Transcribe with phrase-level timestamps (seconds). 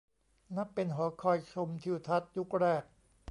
[0.57, 2.83] นับเป็นหอคอยชมทิวทัศน์ยุคแรก